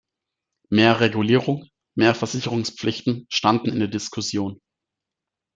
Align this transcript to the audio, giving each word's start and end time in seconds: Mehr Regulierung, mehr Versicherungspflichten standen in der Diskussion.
Mehr 0.71 0.99
Regulierung, 0.99 1.67
mehr 1.95 2.15
Versicherungspflichten 2.15 3.27
standen 3.29 3.69
in 3.69 3.77
der 3.77 3.87
Diskussion. 3.87 4.59